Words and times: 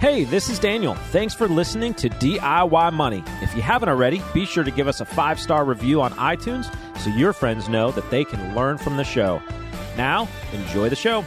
Hey, 0.00 0.22
this 0.22 0.48
is 0.48 0.60
Daniel. 0.60 0.94
Thanks 1.10 1.34
for 1.34 1.48
listening 1.48 1.92
to 1.94 2.08
DIY 2.08 2.92
Money. 2.92 3.24
If 3.42 3.52
you 3.56 3.62
haven't 3.62 3.88
already, 3.88 4.22
be 4.32 4.46
sure 4.46 4.62
to 4.62 4.70
give 4.70 4.86
us 4.86 5.00
a 5.00 5.04
five 5.04 5.40
star 5.40 5.64
review 5.64 6.00
on 6.00 6.12
iTunes 6.12 6.72
so 7.00 7.10
your 7.10 7.32
friends 7.32 7.68
know 7.68 7.90
that 7.90 8.08
they 8.08 8.24
can 8.24 8.54
learn 8.54 8.78
from 8.78 8.96
the 8.96 9.02
show. 9.02 9.42
Now, 9.96 10.28
enjoy 10.52 10.88
the 10.88 10.94
show. 10.94 11.24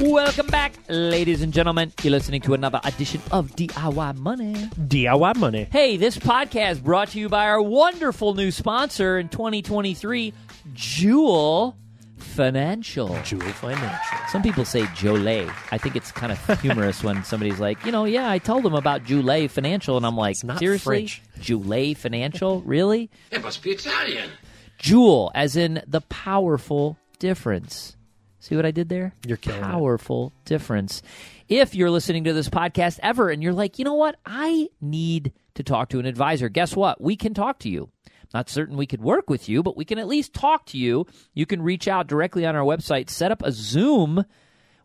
Welcome 0.00 0.48
back, 0.48 0.72
ladies 0.88 1.42
and 1.42 1.52
gentlemen. 1.52 1.92
You're 2.02 2.10
listening 2.10 2.40
to 2.40 2.54
another 2.54 2.80
edition 2.82 3.20
of 3.30 3.54
DIY 3.54 4.16
Money. 4.16 4.54
DIY 4.54 5.36
money. 5.36 5.68
Hey, 5.70 5.98
this 5.98 6.18
podcast 6.18 6.82
brought 6.82 7.10
to 7.10 7.20
you 7.20 7.28
by 7.28 7.46
our 7.46 7.62
wonderful 7.62 8.34
new 8.34 8.50
sponsor 8.50 9.20
in 9.20 9.28
2023, 9.28 10.32
Joule 10.72 11.76
Financial. 12.24 13.08
Joule 13.22 13.40
Financial. 13.40 14.18
Some 14.28 14.42
people 14.42 14.64
say 14.64 14.82
Jolet. 14.82 15.52
I 15.70 15.78
think 15.78 15.94
it's 15.96 16.10
kind 16.10 16.32
of 16.32 16.60
humorous 16.60 17.04
when 17.04 17.22
somebody's 17.24 17.60
like, 17.60 17.84
you 17.84 17.92
know, 17.92 18.04
yeah, 18.04 18.28
I 18.30 18.38
told 18.38 18.64
them 18.64 18.74
about 18.74 19.04
Jolet 19.04 19.50
Financial, 19.50 19.96
and 19.96 20.04
I'm 20.04 20.16
like, 20.16 20.42
not 20.42 20.58
seriously, 20.58 21.06
French. 21.06 21.22
Jolet 21.38 21.96
Financial, 21.96 22.60
really? 22.66 23.10
It 23.30 23.42
must 23.42 23.62
be 23.62 23.70
Italian. 23.70 24.30
Joule, 24.78 25.30
as 25.34 25.56
in 25.56 25.82
the 25.86 26.00
powerful 26.02 26.96
difference. 27.18 27.96
See 28.40 28.56
what 28.56 28.66
I 28.66 28.72
did 28.72 28.88
there? 28.88 29.14
You're 29.26 29.36
killing 29.38 29.60
it. 29.60 29.64
powerful 29.64 30.32
difference. 30.44 31.02
If 31.48 31.74
you're 31.74 31.90
listening 31.90 32.24
to 32.24 32.32
this 32.32 32.48
podcast 32.48 32.98
ever 33.02 33.30
and 33.30 33.42
you're 33.42 33.52
like, 33.54 33.78
you 33.78 33.84
know 33.84 33.94
what, 33.94 34.16
I 34.26 34.68
need 34.80 35.32
to 35.54 35.62
talk 35.62 35.90
to 35.90 35.98
an 36.00 36.06
advisor. 36.06 36.48
Guess 36.48 36.76
what? 36.76 37.00
We 37.00 37.16
can 37.16 37.32
talk 37.32 37.60
to 37.60 37.70
you. 37.70 37.88
Not 38.34 38.50
certain 38.50 38.76
we 38.76 38.86
could 38.86 39.00
work 39.00 39.30
with 39.30 39.48
you, 39.48 39.62
but 39.62 39.76
we 39.76 39.84
can 39.84 40.00
at 40.00 40.08
least 40.08 40.34
talk 40.34 40.66
to 40.66 40.76
you. 40.76 41.06
You 41.34 41.46
can 41.46 41.62
reach 41.62 41.86
out 41.86 42.08
directly 42.08 42.44
on 42.44 42.56
our 42.56 42.64
website, 42.64 43.08
set 43.08 43.30
up 43.30 43.42
a 43.44 43.52
Zoom 43.52 44.24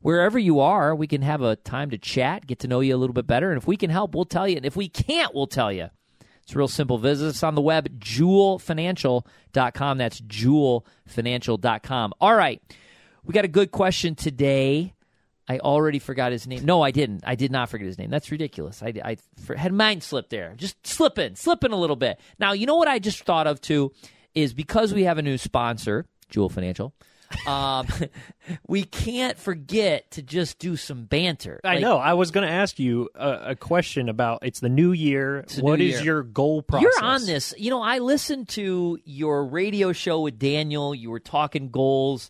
wherever 0.01 0.37
you 0.37 0.59
are. 0.59 0.93
We 0.93 1.07
can 1.07 1.23
have 1.23 1.41
a 1.41 1.55
time 1.55 1.89
to 1.89 1.97
chat, 1.97 2.45
get 2.45 2.59
to 2.59 2.67
know 2.67 2.79
you 2.79 2.95
a 2.95 2.97
little 2.97 3.15
bit 3.15 3.25
better. 3.25 3.49
And 3.49 3.57
if 3.57 3.65
we 3.65 3.75
can 3.75 3.89
help, 3.89 4.13
we'll 4.13 4.25
tell 4.25 4.47
you. 4.47 4.55
And 4.55 4.67
if 4.67 4.75
we 4.75 4.87
can't, 4.87 5.33
we'll 5.33 5.47
tell 5.47 5.71
you. 5.71 5.89
It's 6.43 6.55
real 6.55 6.67
simple. 6.67 6.99
Visit 6.99 7.27
us 7.27 7.41
on 7.43 7.55
the 7.55 7.61
web, 7.61 7.99
joulefinancial.com. 7.99 9.97
That's 9.97 10.21
joulefinancial.com. 10.21 12.13
All 12.21 12.35
right. 12.35 12.61
We 13.23 13.33
got 13.33 13.45
a 13.45 13.49
good 13.49 13.71
question 13.71 14.13
today. 14.15 14.93
I 15.49 15.57
already 15.57 15.97
forgot 15.97 16.31
his 16.31 16.45
name. 16.45 16.63
No, 16.63 16.83
I 16.83 16.91
didn't. 16.91 17.23
I 17.25 17.33
did 17.33 17.51
not 17.51 17.69
forget 17.69 17.87
his 17.87 17.97
name. 17.97 18.11
That's 18.11 18.29
ridiculous. 18.31 18.83
I, 18.83 18.93
I 19.03 19.17
for, 19.43 19.55
had 19.55 19.73
mine 19.73 19.99
slip 20.01 20.29
there. 20.29 20.53
Just 20.55 20.85
slipping, 20.85 21.35
slipping 21.35 21.71
a 21.71 21.75
little 21.75 21.95
bit. 21.95 22.19
Now, 22.37 22.51
you 22.53 22.67
know 22.67 22.75
what 22.75 22.87
I 22.87 22.99
just 22.99 23.23
thought 23.23 23.47
of 23.47 23.59
too 23.59 23.91
is 24.35 24.53
because 24.53 24.93
we 24.93 25.03
have 25.05 25.17
a 25.17 25.23
new 25.23 25.39
sponsor, 25.39 26.05
Joule 26.29 26.49
Financial. 26.49 26.93
Um, 27.47 27.87
we 28.67 28.83
can't 28.83 29.37
forget 29.37 30.11
to 30.11 30.21
just 30.21 30.59
do 30.59 30.75
some 30.75 31.05
banter. 31.05 31.59
I 31.63 31.73
Like, 31.75 31.81
know. 31.81 31.97
I 31.97 32.13
was 32.13 32.29
going 32.31 32.47
to 32.47 32.53
ask 32.53 32.77
you 32.79 33.09
a, 33.15 33.51
a 33.51 33.55
question 33.55 34.07
about 34.09 34.39
it's 34.43 34.59
the 34.59 34.69
new 34.69 34.91
year. 34.91 35.45
What 35.59 35.79
new 35.79 35.85
is 35.85 35.95
year. 35.95 36.03
your 36.03 36.23
goal 36.23 36.61
process? 36.61 36.83
You're 36.83 37.03
on 37.03 37.25
this. 37.25 37.53
You 37.57 37.71
know, 37.71 37.81
I 37.81 37.99
listened 37.99 38.49
to 38.49 38.99
your 39.03 39.45
radio 39.45 39.93
show 39.93 40.21
with 40.21 40.37
Daniel. 40.37 40.93
You 40.93 41.09
were 41.09 41.19
talking 41.19 41.69
goals. 41.69 42.29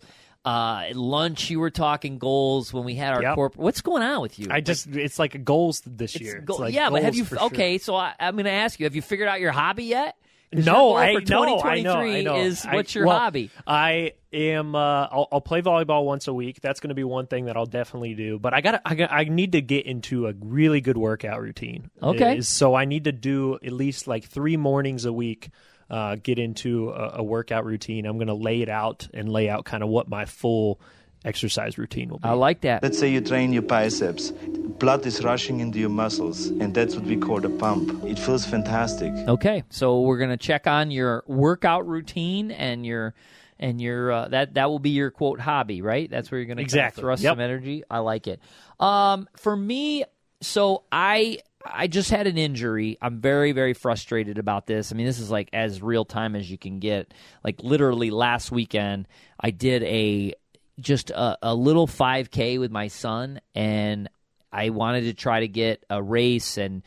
Uh, 0.50 0.86
at 0.90 0.96
lunch, 0.96 1.50
you 1.52 1.60
were 1.60 1.70
talking 1.70 2.18
goals 2.18 2.74
when 2.74 2.84
we 2.84 2.96
had 2.96 3.14
our 3.14 3.22
Yep. 3.22 3.36
corporate. 3.36 3.62
What's 3.64 3.82
going 3.82 4.02
on 4.02 4.22
with 4.22 4.40
you? 4.40 4.48
I 4.50 4.62
just 4.62 4.88
it's 4.88 5.20
like 5.20 5.44
goals 5.44 5.82
this 5.86 6.16
It's 6.16 6.24
year. 6.24 6.38
It's 6.38 6.46
go- 6.46 6.56
like 6.56 6.74
yeah, 6.74 6.90
but 6.90 7.04
have 7.04 7.16
you? 7.16 7.24
for 7.26 7.36
sure. 7.38 7.46
Okay, 7.48 7.78
so 7.78 7.96
I, 7.96 8.14
I'm 8.20 8.34
going 8.36 8.46
to 8.46 8.52
ask 8.52 8.80
you: 8.80 8.86
Have 8.86 8.96
you 8.96 9.02
figured 9.04 9.28
out 9.30 9.40
your 9.40 9.52
hobby 9.52 9.84
yet? 9.86 10.16
No, 10.52 10.96
I 10.96 11.14
for 11.14 11.22
know. 11.22 11.44
I 11.44 11.80
2023 11.80 11.84
know. 11.84 11.94
I 11.94 12.22
know. 12.24 12.44
Is 12.44 12.66
I- 12.66 12.74
what's 12.74 12.96
your 12.96 13.06
well, 13.06 13.20
hobby? 13.20 13.52
I 13.68 14.14
am. 14.34 14.74
Uh, 14.74 14.80
I'll, 15.12 15.28
I'll 15.32 15.42
play 15.42 15.62
volleyball 15.62 16.06
once 16.06 16.28
a 16.28 16.34
week. 16.34 16.60
That's 16.62 16.80
going 16.80 16.90
to 16.90 16.96
be 16.96 17.04
one 17.04 17.28
thing 17.28 17.46
that 17.46 17.56
I'll 17.56 17.68
definitely 17.68 18.16
do. 18.16 18.40
But 18.40 18.56
I 18.56 18.62
got. 18.62 18.82
I 18.84 18.96
got. 18.96 19.12
I 19.12 19.26
need 19.26 19.52
to 19.52 19.62
get 19.62 19.86
into 19.86 20.26
a 20.28 20.34
really 20.40 20.82
good 20.82 20.98
workout 20.98 21.40
routine. 21.40 21.92
Okay. 22.02 22.38
Is- 22.38 22.48
so 22.48 22.74
I 22.74 22.86
need 22.86 23.04
to 23.04 23.12
do 23.12 23.60
at 23.64 23.72
least 23.74 24.08
like 24.08 24.26
three 24.26 24.58
mornings 24.58 25.06
a 25.06 25.14
week. 25.14 25.50
Uh, 25.90 26.16
get 26.22 26.38
into 26.38 26.90
a, 26.92 27.16
a 27.16 27.24
workout 27.24 27.66
routine. 27.66 28.06
I'm 28.06 28.18
going 28.18 28.28
to 28.28 28.34
lay 28.36 28.62
it 28.62 28.70
out 28.70 29.08
and 29.14 29.28
lay 29.28 29.50
out 29.50 29.66
kind 29.66 29.82
of 29.82 29.90
what 29.90 30.08
my 30.08 30.26
full 30.26 30.80
exercise 31.26 31.78
routine 31.78 32.10
will 32.10 32.20
be. 32.20 32.30
I 32.30 32.34
like 32.34 32.62
that. 32.62 32.84
Let's 32.84 33.00
say 33.00 33.12
you 33.12 33.22
train 33.22 33.52
your 33.54 33.64
biceps. 33.64 34.32
Blood 34.32 35.06
is 35.06 35.24
rushing 35.24 35.60
into 35.60 35.80
your 35.80 35.90
muscles, 35.90 36.48
and 36.48 36.74
that's 36.74 36.96
what 36.96 37.06
we 37.06 37.18
call 37.18 37.42
the 37.42 37.50
pump. 37.50 38.04
It 38.06 38.18
feels 38.20 38.46
fantastic. 38.46 39.12
Okay, 39.28 39.64
so 39.70 40.02
we're 40.02 40.20
gonna 40.20 40.38
check 40.38 40.68
on 40.68 40.92
your 40.92 41.24
workout 41.28 41.88
routine 41.88 42.52
and 42.52 42.86
your 42.86 43.14
and 43.60 43.82
your 43.82 44.12
uh, 44.12 44.28
that 44.30 44.54
that 44.54 44.70
will 44.70 44.80
be 44.80 44.92
your 44.92 45.12
quote 45.12 45.40
hobby, 45.42 45.82
right? 45.82 46.10
That's 46.10 46.32
where 46.32 46.40
you're 46.40 46.46
gonna 46.48 46.62
kinda 46.62 46.64
Exactly. 46.66 47.02
thrust 47.02 47.24
Yep. 47.24 47.32
some 47.34 47.40
energy. 47.42 47.84
I 47.90 48.00
like 48.00 48.28
it. 48.28 48.40
Um, 48.80 49.28
for 49.36 49.56
me, 49.56 50.06
so 50.42 50.84
I 50.92 51.40
I 51.66 51.88
just 51.88 52.10
had 52.10 52.28
an 52.28 52.38
injury. 52.38 52.98
I'm 53.02 53.20
very 53.20 53.52
very 53.52 53.74
frustrated 53.74 54.38
about 54.38 54.68
this. 54.68 54.92
I 54.92 54.96
mean, 54.96 55.06
this 55.06 55.20
is 55.20 55.30
like 55.30 55.50
as 55.54 55.82
real 55.82 56.06
time 56.06 56.36
as 56.36 56.50
you 56.50 56.58
can 56.58 56.80
get. 56.80 57.14
Like 57.44 57.62
literally 57.64 58.12
last 58.12 58.52
weekend, 58.52 59.08
I 59.40 59.52
did 59.52 59.84
a 59.84 60.34
just 60.80 61.10
a, 61.10 61.38
a 61.42 61.54
little 61.54 61.88
5K 61.88 62.60
with 62.60 62.72
my 62.72 62.88
son, 62.88 63.42
and 63.54 64.10
I 64.52 64.70
wanted 64.70 65.02
to 65.02 65.14
try 65.14 65.42
to 65.42 65.48
get 65.48 65.86
a 65.90 66.02
race 66.02 66.58
and. 66.58 66.84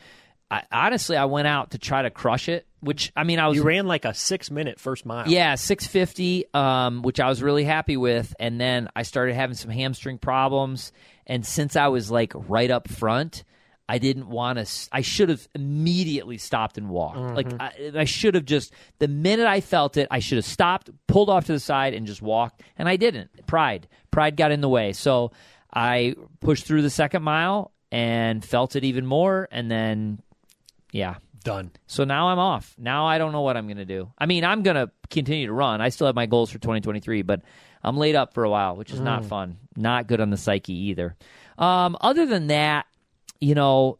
I, 0.53 0.63
honestly, 0.85 1.17
I 1.17 1.25
went 1.25 1.47
out 1.47 1.71
to 1.71 1.77
try 1.77 2.03
to 2.03 2.09
crush 2.09 2.49
it. 2.49 2.67
Which 2.79 3.13
I 3.15 3.23
mean, 3.23 3.39
I 3.39 3.47
was 3.47 3.57
you 3.57 3.63
ran 3.63 3.87
like 3.87 4.03
a 4.03 4.13
six 4.13 4.51
minute 4.51 4.77
first 4.77 5.05
mile. 5.05 5.27
yeah, 5.29 5.55
650, 5.55 6.45
um, 6.53 7.01
which 7.01 7.19
I 7.21 7.29
was 7.29 7.41
really 7.41 7.63
happy 7.63 7.95
with. 7.95 8.35
And 8.39 8.59
then 8.59 8.89
I 8.93 9.03
started 9.03 9.35
having 9.35 9.55
some 9.55 9.71
hamstring 9.71 10.17
problems. 10.17 10.91
And 11.25 11.45
since 11.45 11.77
I 11.77 11.87
was 11.87 12.11
like 12.11 12.33
right 12.35 12.69
up 12.69 12.89
front, 12.89 13.45
I 13.87 13.99
didn't 13.99 14.27
want 14.27 14.59
to. 14.59 14.89
I 14.91 14.99
should 14.99 15.29
have 15.29 15.47
immediately 15.55 16.37
stopped 16.37 16.77
and 16.77 16.89
walked. 16.89 17.19
Like 17.19 17.53
I, 17.57 17.91
I 17.95 18.03
should 18.03 18.35
have 18.35 18.43
just 18.45 18.73
the 18.99 19.07
minute 19.07 19.47
I 19.47 19.61
felt 19.61 19.95
it, 19.95 20.09
I 20.11 20.19
should 20.19 20.37
have 20.37 20.45
stopped, 20.45 20.89
pulled 21.07 21.29
off 21.29 21.45
to 21.45 21.53
the 21.53 21.59
side, 21.61 21.93
and 21.93 22.05
just 22.05 22.21
walked. 22.21 22.63
And 22.77 22.89
I 22.89 22.97
didn't. 22.97 23.47
Pride, 23.47 23.87
pride 24.11 24.35
got 24.35 24.51
in 24.51 24.59
the 24.59 24.69
way. 24.69 24.91
So 24.91 25.31
I 25.73 26.15
pushed 26.41 26.65
through 26.65 26.81
the 26.81 26.89
second 26.89 27.23
mile 27.23 27.71
and 27.93 28.43
felt 28.43 28.75
it 28.75 28.83
even 28.83 29.05
more. 29.05 29.47
And 29.51 29.71
then, 29.71 30.21
yeah, 30.93 31.15
Done. 31.43 31.71
so 31.87 32.05
now 32.05 32.29
I'm 32.29 32.39
off. 32.39 32.73
Now 32.77 33.05
I 33.05 33.17
don't 33.17 33.33
know 33.33 33.41
what 33.41 33.57
I'm 33.57 33.67
going 33.67 33.77
to 33.77 33.85
do. 33.85 34.13
I 34.17 34.27
mean, 34.27 34.45
I'm 34.45 34.63
going 34.63 34.75
to 34.77 34.89
continue 35.09 35.47
to 35.47 35.53
run. 35.53 35.81
I 35.81 35.89
still 35.89 36.07
have 36.07 36.15
my 36.15 36.27
goals 36.27 36.51
for 36.51 36.59
2023, 36.59 37.23
but 37.23 37.41
I'm 37.83 37.97
laid 37.97 38.15
up 38.15 38.33
for 38.33 38.45
a 38.45 38.49
while, 38.49 38.77
which 38.77 38.91
is 38.91 39.01
not 39.01 39.25
fun. 39.25 39.57
Not 39.75 40.07
good 40.07 40.21
on 40.21 40.29
the 40.29 40.37
psyche 40.37 40.73
either. 40.89 41.17
Um, 41.57 41.97
other 41.99 42.25
than 42.25 42.47
that, 42.47 42.85
you 43.41 43.55
know, 43.55 43.97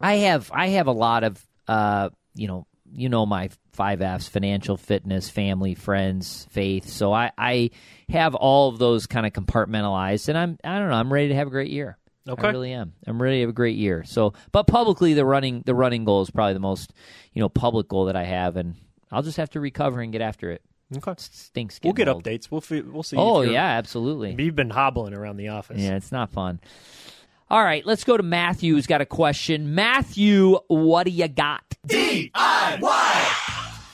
I 0.00 0.16
have 0.16 0.50
I 0.54 0.68
have 0.68 0.86
a 0.86 0.92
lot 0.92 1.24
of 1.24 1.44
uh, 1.66 2.10
you 2.34 2.46
know, 2.46 2.66
you 2.92 3.08
know 3.08 3.26
my 3.26 3.50
five 3.72 4.02
F's: 4.02 4.28
financial, 4.28 4.76
fitness, 4.76 5.30
family, 5.30 5.74
friends, 5.74 6.46
faith. 6.50 6.88
So 6.88 7.12
I 7.12 7.32
I 7.36 7.70
have 8.08 8.34
all 8.34 8.68
of 8.68 8.78
those 8.78 9.06
kind 9.06 9.26
of 9.26 9.32
compartmentalized, 9.32 10.28
and 10.28 10.38
I'm 10.38 10.58
I 10.62 10.78
don't 10.78 10.90
know. 10.90 10.94
I'm 10.94 11.12
ready 11.12 11.28
to 11.28 11.34
have 11.34 11.48
a 11.48 11.50
great 11.50 11.70
year. 11.70 11.98
Okay. 12.28 12.48
I 12.48 12.50
really 12.50 12.72
am. 12.72 12.92
I'm 13.06 13.20
ready 13.20 13.36
to 13.38 13.40
have 13.42 13.50
a 13.50 13.52
great 13.54 13.76
year. 13.76 14.04
So, 14.04 14.32
but 14.52 14.66
publicly, 14.66 15.14
the 15.14 15.24
running 15.24 15.62
the 15.66 15.74
running 15.74 16.04
goal 16.04 16.22
is 16.22 16.30
probably 16.30 16.54
the 16.54 16.60
most 16.60 16.92
you 17.32 17.40
know 17.40 17.48
public 17.48 17.88
goal 17.88 18.04
that 18.06 18.16
I 18.16 18.24
have, 18.24 18.56
and 18.56 18.76
I'll 19.10 19.22
just 19.22 19.36
have 19.38 19.50
to 19.50 19.60
recover 19.60 20.00
and 20.00 20.12
get 20.12 20.20
after 20.20 20.50
it. 20.50 20.62
Okay. 20.96 21.10
It 21.12 21.20
stinks. 21.20 21.80
We'll 21.82 21.94
get 21.94 22.06
old. 22.08 22.22
updates. 22.22 22.50
We'll 22.50 22.60
fi- 22.60 22.82
we'll 22.82 23.02
see. 23.02 23.16
Oh 23.16 23.40
yeah, 23.40 23.64
absolutely. 23.64 24.36
You've 24.38 24.54
been 24.56 24.70
hobbling 24.70 25.14
around 25.14 25.36
the 25.38 25.48
office. 25.48 25.80
Yeah, 25.80 25.96
it's 25.96 26.12
not 26.12 26.30
fun. 26.32 26.60
All 27.50 27.62
right, 27.62 27.84
let's 27.84 28.04
go 28.04 28.16
to 28.16 28.22
Matthew. 28.22 28.74
Who's 28.74 28.86
got 28.86 29.00
a 29.02 29.06
question? 29.06 29.74
Matthew, 29.74 30.58
what 30.68 31.04
do 31.04 31.10
you 31.10 31.28
got? 31.28 31.62
DIY. 31.86 32.30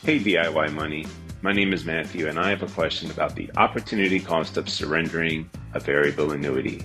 Hey 0.05 0.19
DIY 0.21 0.73
Money. 0.75 1.07
My 1.43 1.53
name 1.53 1.73
is 1.73 1.85
Matthew, 1.85 2.29
and 2.29 2.39
I 2.39 2.51
have 2.51 2.63
a 2.63 2.67
question 2.69 3.11
about 3.11 3.35
the 3.37 3.51
opportunity 3.57 4.21
cost 4.21 4.57
of 4.57 4.69
surrendering 4.69 5.49
a 5.75 5.81
variable 5.81 6.33
annuity. 6.33 6.83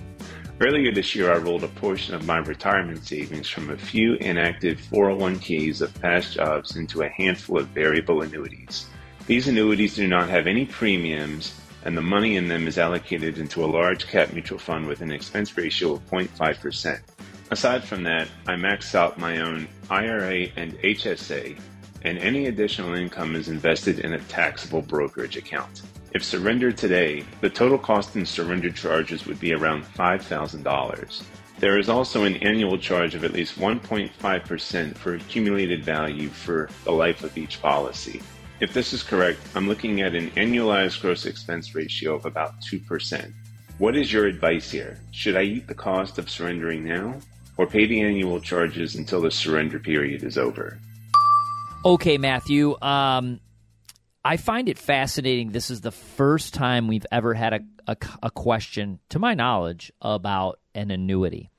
Earlier 0.60 0.92
this 0.92 1.16
year, 1.16 1.32
I 1.32 1.38
rolled 1.38 1.64
a 1.64 1.68
portion 1.68 2.14
of 2.14 2.26
my 2.26 2.38
retirement 2.38 3.04
savings 3.04 3.48
from 3.48 3.70
a 3.70 3.76
few 3.76 4.14
inactive 4.14 4.78
401ks 4.92 5.80
of 5.80 6.00
past 6.00 6.34
jobs 6.34 6.76
into 6.76 7.02
a 7.02 7.08
handful 7.08 7.58
of 7.58 7.66
variable 7.68 8.22
annuities. 8.22 8.86
These 9.26 9.48
annuities 9.48 9.96
do 9.96 10.06
not 10.06 10.28
have 10.28 10.46
any 10.46 10.64
premiums, 10.64 11.60
and 11.84 11.96
the 11.96 12.02
money 12.02 12.36
in 12.36 12.46
them 12.46 12.68
is 12.68 12.78
allocated 12.78 13.38
into 13.38 13.64
a 13.64 13.66
large 13.66 14.06
cap 14.06 14.32
mutual 14.32 14.58
fund 14.58 14.86
with 14.86 15.00
an 15.00 15.10
expense 15.10 15.56
ratio 15.56 15.94
of 15.94 16.06
0.5%. 16.06 17.00
Aside 17.50 17.82
from 17.82 18.04
that, 18.04 18.28
I 18.46 18.54
maxed 18.54 18.94
out 18.94 19.18
my 19.18 19.40
own 19.40 19.66
IRA 19.90 20.46
and 20.54 20.78
HSA, 20.78 21.58
and 22.02 22.16
any 22.18 22.46
additional 22.46 22.94
income 22.94 23.34
is 23.34 23.48
invested 23.48 23.98
in 23.98 24.12
a 24.12 24.20
taxable 24.20 24.82
brokerage 24.82 25.36
account. 25.36 25.82
If 26.14 26.22
surrendered 26.22 26.78
today, 26.78 27.24
the 27.40 27.50
total 27.50 27.76
cost 27.76 28.14
in 28.14 28.24
surrender 28.24 28.70
charges 28.70 29.26
would 29.26 29.40
be 29.40 29.52
around 29.52 29.82
$5,000. 29.82 31.22
There 31.58 31.76
is 31.76 31.88
also 31.88 32.22
an 32.22 32.36
annual 32.36 32.78
charge 32.78 33.16
of 33.16 33.24
at 33.24 33.32
least 33.32 33.58
1.5% 33.58 34.96
for 34.96 35.16
accumulated 35.16 35.84
value 35.84 36.28
for 36.28 36.70
the 36.84 36.92
life 36.92 37.24
of 37.24 37.36
each 37.36 37.60
policy. 37.60 38.22
If 38.60 38.72
this 38.72 38.92
is 38.92 39.02
correct, 39.02 39.40
I'm 39.56 39.66
looking 39.66 40.02
at 40.02 40.14
an 40.14 40.30
annualized 40.32 41.00
gross 41.00 41.26
expense 41.26 41.74
ratio 41.74 42.14
of 42.14 42.26
about 42.26 42.60
2%. 42.60 43.32
What 43.78 43.96
is 43.96 44.12
your 44.12 44.26
advice 44.26 44.70
here? 44.70 45.00
Should 45.10 45.36
I 45.36 45.42
eat 45.42 45.66
the 45.66 45.74
cost 45.74 46.20
of 46.20 46.30
surrendering 46.30 46.84
now 46.84 47.18
or 47.56 47.66
pay 47.66 47.86
the 47.86 48.00
annual 48.00 48.38
charges 48.38 48.94
until 48.94 49.20
the 49.20 49.32
surrender 49.32 49.80
period 49.80 50.22
is 50.22 50.38
over? 50.38 50.78
Okay, 51.84 52.18
Matthew. 52.18 52.80
Um, 52.82 53.40
I 54.24 54.36
find 54.38 54.68
it 54.68 54.78
fascinating. 54.78 55.52
This 55.52 55.70
is 55.70 55.80
the 55.82 55.90
first 55.90 56.54
time 56.54 56.88
we've 56.88 57.06
ever 57.12 57.34
had 57.34 57.52
a, 57.52 57.60
a, 57.86 57.96
a 58.22 58.30
question, 58.30 58.98
to 59.10 59.18
my 59.18 59.34
knowledge, 59.34 59.92
about 60.00 60.60
an 60.74 60.90
annuity. 60.90 61.50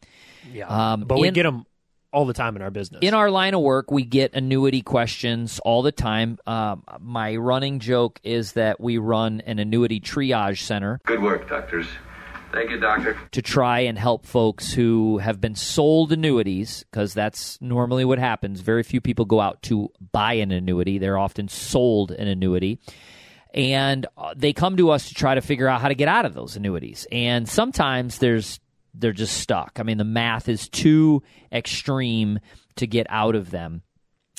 Yeah, 0.51 0.67
Um, 0.67 1.01
but 1.01 1.19
we 1.19 1.27
in- 1.27 1.33
get 1.33 1.43
them 1.43 1.65
all 2.11 2.25
the 2.25 2.33
time 2.33 2.55
in 2.55 2.61
our 2.61 2.71
business. 2.71 2.99
In 3.03 3.13
our 3.13 3.29
line 3.29 3.53
of 3.53 3.61
work, 3.61 3.91
we 3.91 4.03
get 4.03 4.33
annuity 4.33 4.81
questions 4.81 5.59
all 5.59 5.81
the 5.81 5.91
time. 5.91 6.37
Um, 6.47 6.83
my 6.99 7.35
running 7.35 7.79
joke 7.79 8.21
is 8.23 8.53
that 8.53 8.79
we 8.79 8.97
run 8.97 9.41
an 9.41 9.59
annuity 9.59 9.99
triage 9.99 10.61
center 10.61 11.01
Good 11.05 11.21
work, 11.21 11.49
doctors. 11.49 11.87
Thank 12.55 12.71
you, 12.71 12.79
doctor. 12.79 13.17
to 13.31 13.41
try 13.41 13.81
and 13.81 13.99
help 13.99 14.25
folks 14.25 14.71
who 14.71 15.17
have 15.17 15.41
been 15.41 15.55
sold 15.55 16.13
annuities, 16.13 16.85
because 16.89 17.13
that's 17.13 17.61
normally 17.61 18.05
what 18.05 18.17
happens. 18.17 18.61
Very 18.61 18.81
few 18.81 19.01
people 19.01 19.25
go 19.25 19.41
out 19.41 19.61
to 19.63 19.89
buy 20.13 20.33
an 20.33 20.51
annuity, 20.51 20.97
they're 20.97 21.17
often 21.17 21.49
sold 21.49 22.11
an 22.11 22.29
annuity. 22.29 22.79
And 23.53 24.05
uh, 24.17 24.33
they 24.35 24.53
come 24.53 24.77
to 24.77 24.89
us 24.89 25.09
to 25.09 25.13
try 25.13 25.35
to 25.35 25.41
figure 25.41 25.67
out 25.67 25.81
how 25.81 25.89
to 25.89 25.95
get 25.95 26.07
out 26.07 26.25
of 26.25 26.33
those 26.33 26.55
annuities. 26.55 27.05
And 27.11 27.47
sometimes 27.47 28.19
there's 28.19 28.59
they're 28.93 29.11
just 29.11 29.37
stuck. 29.37 29.77
I 29.77 29.83
mean, 29.83 29.97
the 29.97 30.05
math 30.05 30.47
is 30.47 30.69
too 30.69 31.23
extreme 31.51 32.39
to 32.77 32.87
get 32.87 33.07
out 33.09 33.35
of 33.35 33.51
them. 33.51 33.81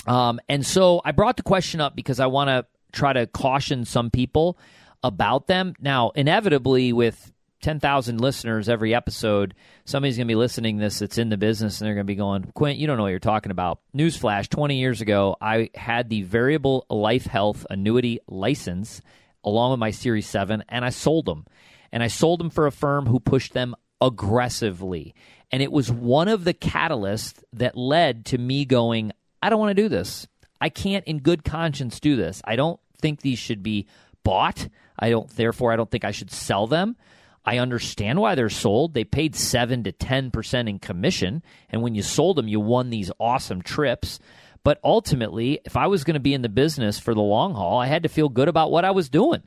Um, 0.07 0.41
and 0.49 0.65
so 0.65 1.03
I 1.05 1.13
brought 1.13 1.37
the 1.37 1.43
question 1.43 1.83
up 1.83 1.95
because 1.95 2.21
I 2.21 2.27
want 2.27 2.49
to 2.49 2.67
try 2.93 3.13
to 3.13 3.27
caution 3.27 3.85
some 3.85 4.11
people 4.11 4.59
about 5.03 5.47
them. 5.47 5.75
Now, 5.81 6.11
inevitably, 6.15 6.93
with 6.93 7.33
10,000 7.63 8.21
listeners 8.21 8.69
every 8.69 8.95
episode, 8.95 9.55
somebody's 9.85 10.17
going 10.17 10.27
to 10.27 10.31
be 10.31 10.37
listening 10.37 10.77
this 10.77 10.99
that's 10.99 11.19
in 11.19 11.31
the 11.31 11.37
business 11.37 11.81
and 11.81 11.87
they're 11.87 11.95
going 11.95 12.07
to 12.07 12.11
be 12.11 12.15
going, 12.15 12.45
Quint, 12.55 12.79
you 12.79 12.87
don't 12.87 12.97
know 12.97 13.05
what 13.05 13.11
you're 13.11 13.19
talking 13.19 13.51
about. 13.51 13.81
Newsflash 13.95 14.49
20 14.49 14.79
years 14.79 15.01
ago, 15.01 15.37
I 15.41 15.71
had 15.75 16.09
the 16.09 16.23
variable 16.23 16.87
life 16.91 17.27
health 17.27 17.67
annuity 17.71 18.21
license 18.29 19.01
along 19.47 19.71
with 19.71 19.81
my 19.81 19.93
Series 19.93 20.27
7, 20.27 20.65
and 20.69 20.85
I 20.85 20.91
sold 20.91 21.25
them. 21.25 21.47
And 21.93 22.03
I 22.03 22.09
sold 22.09 22.41
them 22.41 22.51
for 22.51 22.67
a 22.67 22.73
firm 22.73 23.07
who 23.07 23.21
pushed 23.21 23.55
them 23.55 23.77
aggressively. 24.01 25.15
And 25.53 25.63
it 25.63 25.71
was 25.71 25.91
one 25.91 26.29
of 26.29 26.45
the 26.45 26.53
catalysts 26.53 27.43
that 27.53 27.77
led 27.77 28.27
to 28.27 28.39
me 28.39 28.65
going, 28.65 29.13
I 29.41 29.49
don't 29.49 29.61
want 29.61 29.75
to 29.75 29.83
do 29.83 29.89
this. 29.89 30.27
I 30.61 30.69
can't, 30.69 31.05
in 31.05 31.21
good 31.21 31.45
conscience, 31.45 32.01
do 32.01 32.17
this. 32.17 32.43
I 32.45 32.57
don't 32.57 32.81
think 33.01 33.21
these 33.21 33.39
should 33.39 33.63
be 33.63 33.87
bought. 34.25 34.69
I 34.99 35.11
don't, 35.11 35.29
therefore, 35.31 35.73
I 35.73 35.77
don't 35.77 35.91
think 35.91 36.05
I 36.05 36.11
should 36.11 36.33
sell 36.33 36.67
them. 36.67 36.97
I 37.47 37.59
understand 37.59 38.21
why 38.21 38.35
they're 38.35 38.51
sold. 38.51 38.93
They 38.93 39.05
paid 39.05 39.37
7 39.37 39.85
to 39.85 39.93
10% 39.93 40.69
in 40.69 40.79
commission. 40.81 41.43
And 41.71 41.81
when 41.81 41.95
you 41.95 42.03
sold 42.03 42.37
them, 42.37 42.49
you 42.49 42.59
won 42.59 42.91
these 42.91 43.13
awesome 43.21 43.63
trips. 43.63 44.19
But 44.65 44.81
ultimately, 44.83 45.61
if 45.65 45.77
I 45.77 45.87
was 45.87 46.03
going 46.03 46.15
to 46.15 46.21
be 46.21 46.35
in 46.35 46.43
the 46.43 46.49
business 46.49 46.99
for 46.99 47.15
the 47.15 47.21
long 47.21 47.55
haul, 47.55 47.79
I 47.79 47.87
had 47.87 48.03
to 48.03 48.09
feel 48.09 48.29
good 48.29 48.49
about 48.49 48.73
what 48.73 48.85
I 48.85 48.91
was 48.91 49.09
doing. 49.09 49.45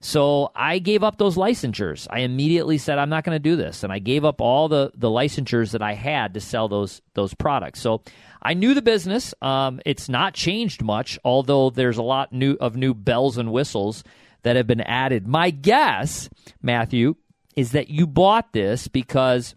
So 0.00 0.50
I 0.54 0.78
gave 0.80 1.02
up 1.02 1.18
those 1.18 1.36
licensures. 1.36 2.06
I 2.10 2.20
immediately 2.20 2.78
said 2.78 2.98
I'm 2.98 3.08
not 3.08 3.24
going 3.24 3.36
to 3.36 3.38
do 3.38 3.56
this, 3.56 3.84
and 3.84 3.92
I 3.92 4.00
gave 4.00 4.22
up 4.24 4.40
all 4.42 4.68
the 4.68 4.90
the 4.94 5.08
licensures 5.08 5.70
that 5.72 5.80
I 5.80 5.94
had 5.94 6.34
to 6.34 6.40
sell 6.40 6.68
those 6.68 7.00
those 7.14 7.32
products. 7.32 7.80
So 7.80 8.02
I 8.42 8.52
knew 8.52 8.74
the 8.74 8.82
business. 8.82 9.32
Um, 9.40 9.80
it's 9.86 10.10
not 10.10 10.34
changed 10.34 10.82
much, 10.82 11.18
although 11.24 11.70
there's 11.70 11.96
a 11.96 12.02
lot 12.02 12.34
new 12.34 12.54
of 12.60 12.76
new 12.76 12.92
bells 12.92 13.38
and 13.38 13.50
whistles 13.50 14.04
that 14.42 14.56
have 14.56 14.66
been 14.66 14.82
added. 14.82 15.26
My 15.26 15.48
guess, 15.48 16.28
Matthew, 16.62 17.16
is 17.56 17.72
that 17.72 17.88
you 17.88 18.06
bought 18.06 18.52
this 18.52 18.88
because 18.88 19.54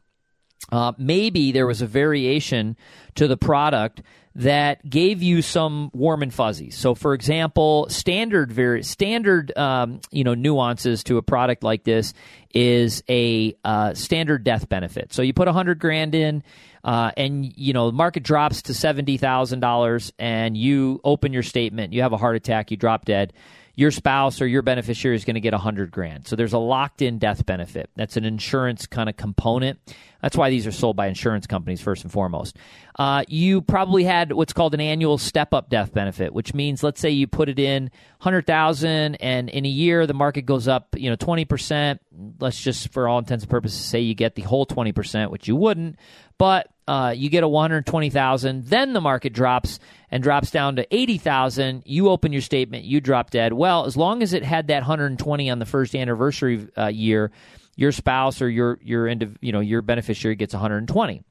uh, 0.71 0.93
maybe 0.97 1.51
there 1.51 1.67
was 1.67 1.81
a 1.81 1.87
variation 1.87 2.75
to 3.15 3.27
the 3.27 3.37
product 3.37 4.01
that 4.35 4.87
gave 4.87 5.23
you 5.23 5.41
some 5.41 5.89
warm 5.93 6.21
and 6.21 6.31
fuzzy. 6.31 6.69
So, 6.69 6.93
for 6.93 7.15
example, 7.15 7.87
standard 7.89 8.51
very 8.51 8.83
standard 8.83 9.55
um, 9.57 9.99
you 10.11 10.23
know 10.23 10.35
nuances 10.35 11.03
to 11.05 11.17
a 11.17 11.23
product 11.23 11.63
like 11.63 11.83
this 11.83 12.13
is 12.53 13.03
a 13.09 13.55
uh, 13.63 13.93
standard 13.95 14.43
death 14.43 14.69
benefit. 14.69 15.11
So 15.11 15.23
you 15.23 15.33
put 15.33 15.47
a 15.47 15.53
hundred 15.53 15.79
grand 15.79 16.15
in. 16.15 16.43
Uh, 16.83 17.11
and 17.17 17.51
you 17.57 17.73
know 17.73 17.87
the 17.87 17.97
market 17.97 18.23
drops 18.23 18.61
to 18.61 18.73
seventy 18.73 19.17
thousand 19.17 19.59
dollars, 19.59 20.13
and 20.17 20.55
you 20.55 21.01
open 21.03 21.33
your 21.33 21.43
statement. 21.43 21.91
You 21.91 22.01
have 22.01 22.13
a 22.13 22.17
heart 22.17 22.37
attack. 22.37 22.71
You 22.71 22.77
drop 22.77 23.03
dead 23.03 23.33
your 23.77 23.91
spouse 23.91 24.41
or 24.41 24.47
your 24.47 24.63
beneficiary 24.63 25.15
is 25.15 25.23
going 25.23 25.35
to 25.35 25.39
get 25.39 25.53
a 25.53 25.57
hundred 25.59 25.91
grand. 25.91 26.27
So 26.27 26.35
there's 26.35 26.53
a 26.53 26.57
locked 26.57 27.03
in 27.03 27.19
death 27.19 27.45
benefit. 27.45 27.91
That's 27.95 28.17
an 28.17 28.25
insurance 28.25 28.87
kind 28.87 29.07
of 29.07 29.15
component. 29.15 29.79
That's 30.19 30.35
why 30.35 30.49
these 30.49 30.65
are 30.65 30.71
sold 30.71 30.95
by 30.95 31.07
insurance 31.07 31.45
companies 31.45 31.79
first 31.79 32.01
and 32.01 32.11
foremost. 32.11 32.57
Uh, 32.97 33.23
you 33.27 33.61
probably 33.61 34.03
had 34.03 34.33
what's 34.33 34.51
called 34.51 34.73
an 34.73 34.81
annual 34.81 35.19
step 35.19 35.53
up 35.53 35.69
death 35.69 35.93
benefit, 35.93 36.33
which 36.33 36.55
means 36.55 36.81
let's 36.81 36.99
say 36.99 37.11
you 37.11 37.27
put 37.27 37.49
it 37.49 37.59
in 37.59 37.91
hundred 38.19 38.47
thousand, 38.47 39.13
and 39.17 39.47
in 39.47 39.63
a 39.63 39.69
year 39.69 40.07
the 40.07 40.15
market 40.15 40.47
goes 40.47 40.67
up, 40.67 40.95
you 40.97 41.11
know, 41.11 41.15
twenty 41.15 41.45
percent. 41.45 42.01
Let's 42.39 42.59
just, 42.59 42.91
for 42.91 43.07
all 43.07 43.19
intents 43.19 43.43
and 43.43 43.51
purposes, 43.51 43.79
say 43.79 43.99
you 43.99 44.15
get 44.15 44.33
the 44.33 44.41
whole 44.41 44.65
twenty 44.65 44.91
percent, 44.91 45.29
which 45.29 45.47
you 45.47 45.55
wouldn't, 45.55 45.97
but 46.39 46.67
uh, 46.87 47.13
you 47.15 47.29
get 47.29 47.43
a 47.43 47.47
120,000, 47.47 48.65
then 48.65 48.93
the 48.93 49.01
market 49.01 49.33
drops 49.33 49.79
and 50.09 50.23
drops 50.23 50.51
down 50.51 50.77
to 50.77 50.95
80,000. 50.95 51.83
You 51.85 52.09
open 52.09 52.31
your 52.31 52.41
statement, 52.41 52.85
you 52.85 53.01
drop 53.01 53.29
dead. 53.29 53.53
Well, 53.53 53.85
as 53.85 53.97
long 53.97 54.23
as 54.23 54.33
it 54.33 54.43
had 54.43 54.67
that 54.67 54.81
120 54.81 55.49
on 55.49 55.59
the 55.59 55.65
first 55.65 55.95
anniversary 55.95 56.67
uh, 56.77 56.87
year, 56.87 57.31
your 57.75 57.91
spouse 57.91 58.41
or 58.41 58.49
your 58.49 58.79
your 58.81 59.07
you 59.07 59.51
know 59.51 59.59
your 59.59 59.81
beneficiary 59.81 60.35
gets 60.35 60.53
120. 60.53 61.23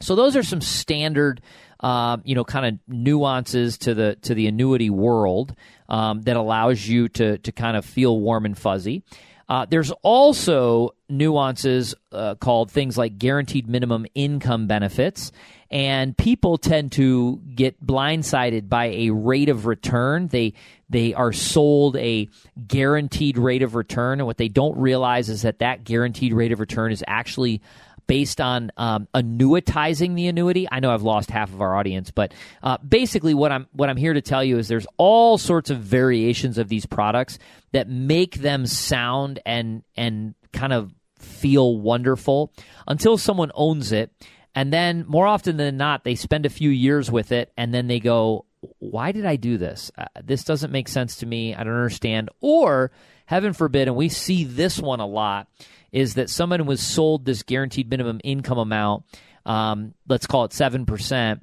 So 0.00 0.14
those 0.14 0.36
are 0.36 0.42
some 0.42 0.60
standard, 0.60 1.40
um, 1.80 2.22
you 2.24 2.34
know, 2.34 2.44
kind 2.44 2.66
of 2.66 2.78
nuances 2.86 3.78
to 3.78 3.94
the 3.94 4.16
to 4.22 4.34
the 4.34 4.46
annuity 4.46 4.90
world 4.90 5.54
um, 5.88 6.22
that 6.22 6.36
allows 6.36 6.86
you 6.86 7.08
to 7.08 7.38
to 7.38 7.52
kind 7.52 7.76
of 7.76 7.84
feel 7.84 8.20
warm 8.20 8.44
and 8.44 8.56
fuzzy. 8.56 9.02
Uh, 9.48 9.66
there's 9.68 9.90
also 10.02 10.90
nuances 11.08 11.94
uh, 12.12 12.34
called 12.34 12.70
things 12.70 12.98
like 12.98 13.18
guaranteed 13.18 13.66
minimum 13.66 14.04
income 14.14 14.66
benefits, 14.66 15.32
and 15.70 16.16
people 16.16 16.58
tend 16.58 16.92
to 16.92 17.40
get 17.54 17.84
blindsided 17.84 18.68
by 18.68 18.86
a 18.86 19.10
rate 19.10 19.48
of 19.48 19.64
return. 19.64 20.28
They 20.28 20.52
they 20.90 21.14
are 21.14 21.32
sold 21.32 21.96
a 21.96 22.28
guaranteed 22.66 23.38
rate 23.38 23.62
of 23.62 23.74
return, 23.74 24.20
and 24.20 24.26
what 24.26 24.36
they 24.36 24.48
don't 24.48 24.76
realize 24.76 25.30
is 25.30 25.42
that 25.42 25.60
that 25.60 25.82
guaranteed 25.82 26.34
rate 26.34 26.52
of 26.52 26.60
return 26.60 26.92
is 26.92 27.02
actually 27.06 27.62
based 28.08 28.40
on 28.40 28.72
um, 28.76 29.06
annuitizing 29.14 30.16
the 30.16 30.26
annuity. 30.26 30.66
I 30.72 30.80
know 30.80 30.90
I've 30.90 31.02
lost 31.02 31.30
half 31.30 31.52
of 31.52 31.60
our 31.60 31.76
audience, 31.76 32.10
but 32.10 32.34
uh, 32.62 32.78
basically, 32.78 33.34
what 33.34 33.52
I'm 33.52 33.68
what 33.72 33.88
I'm 33.88 33.96
here 33.96 34.14
to 34.14 34.20
tell 34.20 34.42
you 34.42 34.58
is 34.58 34.66
there's 34.66 34.86
all 34.96 35.38
sorts 35.38 35.70
of 35.70 35.78
variations 35.78 36.58
of 36.58 36.68
these 36.68 36.86
products 36.86 37.38
that 37.72 37.88
make 37.88 38.36
them 38.36 38.66
sound 38.66 39.38
and 39.46 39.84
and 39.96 40.34
kind 40.52 40.72
of 40.72 40.92
feel 41.20 41.78
wonderful 41.78 42.52
until 42.88 43.16
someone 43.16 43.52
owns 43.54 43.92
it, 43.92 44.10
and 44.54 44.72
then 44.72 45.04
more 45.06 45.26
often 45.26 45.56
than 45.56 45.76
not, 45.76 46.02
they 46.02 46.16
spend 46.16 46.46
a 46.46 46.50
few 46.50 46.70
years 46.70 47.10
with 47.12 47.30
it, 47.30 47.52
and 47.56 47.72
then 47.72 47.86
they 47.86 48.00
go, 48.00 48.46
"Why 48.78 49.12
did 49.12 49.26
I 49.26 49.36
do 49.36 49.58
this? 49.58 49.92
Uh, 49.96 50.06
this 50.24 50.42
doesn't 50.42 50.72
make 50.72 50.88
sense 50.88 51.16
to 51.16 51.26
me. 51.26 51.54
I 51.54 51.62
don't 51.62 51.74
understand." 51.74 52.30
Or 52.40 52.90
heaven 53.28 53.52
forbid, 53.52 53.88
and 53.88 53.96
we 53.96 54.08
see 54.08 54.44
this 54.44 54.78
one 54.78 55.00
a 55.00 55.06
lot 55.06 55.48
is 55.92 56.14
that 56.14 56.30
someone 56.30 56.64
was 56.64 56.80
sold 56.80 57.26
this 57.26 57.42
guaranteed 57.42 57.90
minimum 57.90 58.22
income 58.24 58.56
amount, 58.56 59.04
um, 59.44 59.92
let's 60.08 60.26
call 60.26 60.46
it 60.46 60.52
7%. 60.52 61.40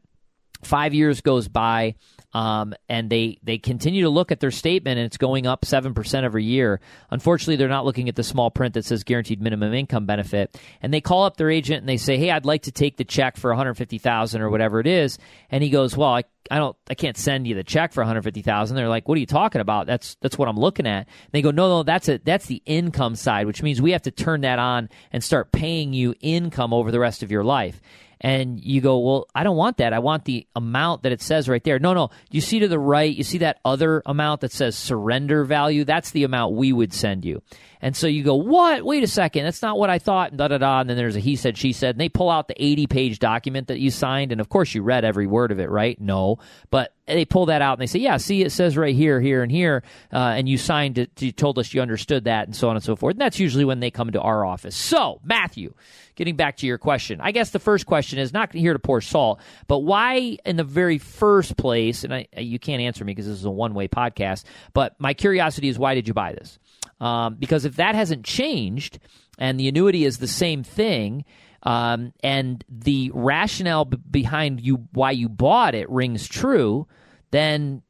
Five 0.64 0.96
years 0.96 1.22
goes 1.22 1.48
by, 1.48 1.94
um, 2.36 2.74
and 2.90 3.10
they, 3.10 3.40
they 3.44 3.58
continue 3.58 4.04
to 4.04 4.10
look 4.10 4.30
at 4.30 4.42
their 4.42 4.52
statement, 4.52 5.00
and 5.00 5.06
it's 5.06 5.16
going 5.16 5.48
up 5.48 5.62
7% 5.62 6.24
every 6.24 6.44
year. 6.44 6.82
Unfortunately, 7.10 7.56
they're 7.56 7.70
not 7.70 7.86
looking 7.86 8.10
at 8.10 8.18
the 8.18 8.26
small 8.26 8.52
print 8.52 8.74
that 8.74 8.84
says 8.84 9.06
guaranteed 9.06 9.42
minimum 9.42 9.74
income 9.74 10.06
benefit. 10.06 10.60
And 10.82 10.94
they 10.94 11.00
call 11.00 11.24
up 11.24 11.38
their 11.38 11.50
agent 11.50 11.80
and 11.80 11.88
they 11.88 11.96
say, 11.96 12.18
Hey, 12.18 12.32
I'd 12.32 12.46
like 12.46 12.64
to 12.64 12.74
take 12.74 12.98
the 12.98 13.06
check 13.06 13.38
for 13.38 13.52
150000 13.52 14.42
or 14.42 14.50
whatever 14.50 14.82
it 14.82 14.88
is. 14.88 15.18
And 15.50 15.64
he 15.64 15.70
goes, 15.70 15.96
Well, 15.96 16.10
I 16.10 16.24
I 16.52 16.58
don't 16.58 16.76
I 16.90 16.94
can't 16.94 17.18
send 17.18 17.48
you 17.48 17.56
the 17.56 17.64
check 17.64 17.92
for 17.92 18.02
150,000. 18.02 18.76
They're 18.76 18.88
like, 18.88 19.08
"What 19.08 19.16
are 19.16 19.20
you 19.20 19.26
talking 19.26 19.62
about? 19.62 19.88
That's 19.88 20.16
that's 20.22 20.38
what 20.38 20.48
I'm 20.48 20.60
looking 20.60 20.86
at." 20.86 21.08
And 21.08 21.32
they 21.32 21.42
go, 21.42 21.50
"No, 21.50 21.68
no, 21.70 21.82
that's 21.82 22.08
it. 22.08 22.24
That's 22.24 22.46
the 22.46 22.62
income 22.68 23.16
side, 23.16 23.48
which 23.48 23.64
means 23.64 23.82
we 23.82 23.94
have 23.94 24.04
to 24.04 24.12
turn 24.12 24.42
that 24.42 24.60
on 24.60 24.90
and 25.12 25.24
start 25.24 25.52
paying 25.52 25.94
you 25.94 26.14
income 26.20 26.72
over 26.72 26.92
the 26.92 27.00
rest 27.00 27.24
of 27.24 27.32
your 27.32 27.44
life." 27.44 27.82
And 28.22 28.60
you 28.64 28.82
go, 28.82 29.00
"Well, 29.00 29.28
I 29.36 29.44
don't 29.44 29.58
want 29.58 29.78
that. 29.78 29.94
I 29.94 30.00
want 30.00 30.26
the 30.26 30.48
amount 30.56 31.04
that 31.04 31.12
it 31.12 31.22
says 31.22 31.48
right 31.50 31.64
there." 31.64 31.80
No, 31.80 31.94
no. 31.94 32.10
You 32.32 32.42
see 32.42 32.60
to 32.60 32.68
the 32.68 32.80
right, 32.80 33.14
you 33.14 33.24
see 33.24 33.40
that 33.40 33.60
other 33.64 34.02
amount 34.06 34.42
that 34.42 34.52
says 34.52 34.76
surrender 34.76 35.44
value? 35.44 35.84
That's 35.84 36.12
the 36.12 36.24
amount 36.24 36.56
we 36.56 36.74
would 36.74 36.94
send 36.94 37.26
you. 37.26 37.42
And 37.82 37.96
so 37.96 38.08
you 38.08 38.24
go, 38.24 38.36
"What? 38.36 38.84
Wait 38.84 39.04
a 39.04 39.08
second. 39.08 39.44
That's 39.44 39.62
not 39.62 39.78
what 39.78 39.90
I 39.90 40.00
thought." 40.00 40.32
And 40.32 40.40
da 40.40 40.48
da 40.48 40.58
da. 40.58 40.80
And 40.80 40.90
then 40.90 40.98
there's 40.98 41.16
a 41.16 41.20
he 41.20 41.36
said, 41.36 41.58
she 41.58 41.74
said. 41.74 41.96
And 41.96 42.02
they 42.02 42.10
pull 42.10 42.30
out 42.30 42.48
the 42.48 42.64
80 42.64 42.88
page 42.88 43.20
document 43.20 43.68
that 43.68 43.80
you 43.80 43.92
signed, 43.92 44.32
and 44.32 44.42
of 44.42 44.50
course 44.50 44.74
you 44.74 44.82
read 44.82 45.06
every 45.06 45.28
word 45.28 45.52
of 45.52 45.60
it, 45.60 45.70
right? 45.70 46.00
No, 46.00 46.40
but 46.72 46.95
they 47.08 47.26
pull 47.26 47.48
that 47.48 47.62
out 47.62 47.74
and 47.74 47.82
they 47.82 47.88
say, 47.88 48.00
"Yeah, 48.00 48.18
see, 48.18 48.44
it 48.44 48.52
says 48.52 48.78
right 48.78 48.96
here, 48.96 49.22
here, 49.22 49.44
and 49.44 49.52
here, 49.52 49.84
uh, 50.12 50.18
and 50.18 50.50
you 50.50 50.58
signed 50.58 50.98
it. 50.98 51.22
You 51.22 51.32
told 51.32 51.60
us 51.60 51.74
you 51.74 51.82
understood 51.82 52.24
that, 52.26 52.48
and 52.48 52.56
so 52.56 52.70
on 52.70 52.76
and 52.76 52.84
so 52.84 52.96
forth." 52.96 53.14
And 53.14 53.22
that's 53.22 53.40
usually 53.40 53.66
when 53.66 53.80
they 53.80 53.92
come 53.92 54.12
to 54.12 54.22
our 54.22 54.46
office. 54.46 54.76
So, 54.76 55.20
Matthew, 55.24 55.74
getting 56.16 56.36
back 56.36 56.58
to 56.58 56.68
your 56.68 56.78
question, 56.78 57.20
I 57.22 57.32
guess 57.32 57.52
the 57.52 57.60
first 57.60 57.86
question 57.86 58.20
is 58.20 58.34
not 58.34 58.54
here 58.54 58.74
to 58.74 58.80
pour 58.80 59.02
salt, 59.02 59.40
but 59.68 59.80
why, 59.80 60.38
in 60.46 60.56
the 60.56 60.64
very 60.64 60.98
first 60.98 61.58
place, 61.58 62.04
and 62.04 62.14
I, 62.14 62.28
you 62.38 62.60
can't 62.60 62.82
answer 62.82 63.06
me 63.06 63.12
because 63.12 63.28
this 63.28 63.38
is 63.38 63.46
a 63.46 63.52
one-way 63.52 63.88
podcast, 63.88 64.46
but 64.74 64.96
my 65.00 65.14
curiosity 65.14 65.68
is, 65.68 65.78
why 65.78 65.96
did 65.96 66.08
you 66.08 66.14
buy 66.14 66.34
this? 66.34 66.60
Um, 67.00 67.36
because 67.36 67.66
if 67.66 67.76
that 67.76 67.96
hasn't 67.96 68.24
changed 68.26 69.00
and 69.38 69.60
the 69.60 69.68
annuity 69.68 70.06
is 70.06 70.18
the 70.18 70.28
same 70.28 70.64
thing 70.64 71.26
um, 71.64 72.14
and 72.24 72.64
the 72.70 73.12
rationale 73.14 73.86
b- 73.86 73.98
behind 74.10 74.62
you 74.62 74.88
why 74.94 75.12
you 75.12 75.28
bought 75.28 75.76
it 75.76 75.90
rings 75.90 76.28
true, 76.28 76.88
then 77.32 77.82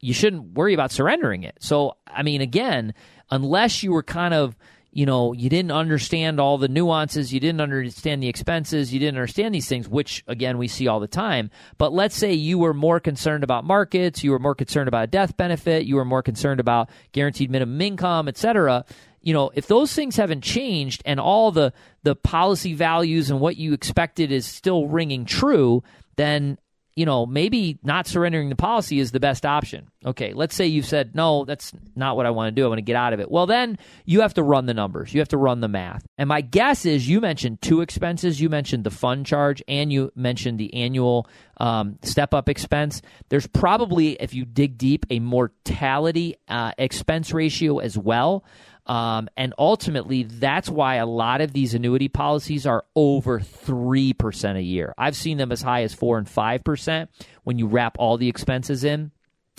you 0.00 0.12
shouldn't 0.12 0.52
worry 0.52 0.74
about 0.74 0.90
surrendering 0.90 1.44
it. 1.44 1.56
So, 1.60 1.96
I 2.06 2.22
mean, 2.22 2.40
again, 2.40 2.92
unless 3.30 3.82
you 3.82 3.92
were 3.92 4.02
kind 4.02 4.34
of 4.34 4.56
you 4.92 5.06
know, 5.06 5.32
you 5.32 5.48
didn't 5.48 5.72
understand 5.72 6.38
all 6.38 6.58
the 6.58 6.68
nuances, 6.68 7.32
you 7.32 7.40
didn't 7.40 7.60
understand 7.60 8.22
the 8.22 8.28
expenses, 8.28 8.92
you 8.92 9.00
didn't 9.00 9.16
understand 9.16 9.54
these 9.54 9.68
things, 9.68 9.88
which 9.88 10.22
again 10.28 10.58
we 10.58 10.68
see 10.68 10.86
all 10.86 11.00
the 11.00 11.08
time. 11.08 11.50
But 11.78 11.92
let's 11.92 12.16
say 12.16 12.34
you 12.34 12.58
were 12.58 12.74
more 12.74 13.00
concerned 13.00 13.42
about 13.42 13.64
markets, 13.64 14.22
you 14.22 14.30
were 14.30 14.38
more 14.38 14.54
concerned 14.54 14.88
about 14.88 15.10
death 15.10 15.36
benefit, 15.36 15.86
you 15.86 15.96
were 15.96 16.04
more 16.04 16.22
concerned 16.22 16.60
about 16.60 16.90
guaranteed 17.12 17.50
minimum 17.50 17.80
income, 17.80 18.28
et 18.28 18.36
cetera 18.36 18.84
you 19.22 19.32
know, 19.32 19.50
if 19.54 19.68
those 19.68 19.94
things 19.94 20.16
haven't 20.16 20.42
changed 20.42 21.02
and 21.06 21.20
all 21.20 21.52
the 21.52 21.72
the 22.02 22.16
policy 22.16 22.74
values 22.74 23.30
and 23.30 23.40
what 23.40 23.56
you 23.56 23.72
expected 23.72 24.32
is 24.32 24.46
still 24.46 24.88
ringing 24.88 25.24
true, 25.24 25.82
then 26.16 26.58
you 26.94 27.06
know, 27.06 27.24
maybe 27.24 27.78
not 27.82 28.06
surrendering 28.06 28.48
the 28.48 28.56
policy 28.56 28.98
is 28.98 29.12
the 29.12 29.20
best 29.20 29.46
option. 29.46 29.88
Okay, 30.04 30.32
let's 30.34 30.54
say 30.54 30.66
you've 30.66 30.86
said, 30.86 31.14
no, 31.14 31.44
that's 31.44 31.72
not 31.96 32.16
what 32.16 32.26
I 32.26 32.30
want 32.30 32.54
to 32.54 32.60
do. 32.60 32.64
I 32.64 32.68
want 32.68 32.78
to 32.78 32.82
get 32.82 32.96
out 32.96 33.12
of 33.12 33.20
it. 33.20 33.30
Well, 33.30 33.46
then 33.46 33.78
you 34.04 34.20
have 34.20 34.34
to 34.34 34.42
run 34.42 34.66
the 34.66 34.74
numbers. 34.74 35.14
You 35.14 35.20
have 35.20 35.28
to 35.28 35.38
run 35.38 35.60
the 35.60 35.68
math. 35.68 36.04
And 36.18 36.28
my 36.28 36.40
guess 36.40 36.84
is 36.84 37.08
you 37.08 37.20
mentioned 37.20 37.62
two 37.62 37.80
expenses. 37.80 38.40
You 38.40 38.50
mentioned 38.50 38.84
the 38.84 38.90
fund 38.90 39.24
charge 39.24 39.62
and 39.68 39.92
you 39.92 40.12
mentioned 40.14 40.58
the 40.58 40.74
annual 40.74 41.28
um, 41.58 41.98
step 42.02 42.34
up 42.34 42.48
expense. 42.48 43.00
There's 43.28 43.46
probably, 43.46 44.14
if 44.20 44.34
you 44.34 44.44
dig 44.44 44.76
deep, 44.76 45.06
a 45.08 45.20
mortality 45.20 46.36
uh, 46.48 46.72
expense 46.76 47.32
ratio 47.32 47.78
as 47.78 47.96
well. 47.96 48.44
Um, 48.86 49.28
and 49.36 49.54
ultimately, 49.58 50.24
that's 50.24 50.68
why 50.68 50.96
a 50.96 51.06
lot 51.06 51.40
of 51.40 51.52
these 51.52 51.74
annuity 51.74 52.08
policies 52.08 52.66
are 52.66 52.84
over 52.96 53.38
3% 53.38 54.56
a 54.56 54.62
year. 54.62 54.92
I've 54.98 55.16
seen 55.16 55.38
them 55.38 55.52
as 55.52 55.62
high 55.62 55.82
as 55.82 55.94
4 55.94 56.18
and 56.18 56.26
5% 56.26 57.08
when 57.44 57.58
you 57.58 57.66
wrap 57.66 57.96
all 57.98 58.16
the 58.16 58.28
expenses 58.28 58.82
in. 58.82 59.12